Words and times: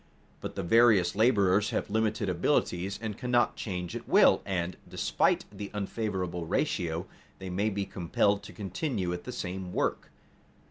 But 0.39 0.55
the 0.55 0.63
various 0.63 1.15
laborers 1.15 1.69
have 1.69 1.91
limited 1.91 2.27
abilities 2.27 2.97
and 3.03 3.15
cannot 3.19 3.55
change 3.55 3.95
at 3.95 4.07
will 4.09 4.41
and, 4.47 4.75
despite 4.89 5.45
the 5.51 5.69
unfavorable 5.75 6.47
ratio, 6.47 7.05
they 7.37 7.51
may 7.51 7.69
be 7.69 7.85
compelled 7.85 8.41
to 8.45 8.51
continue 8.51 9.13
at 9.13 9.25
the 9.25 9.31
same 9.31 9.71
work. 9.73 10.09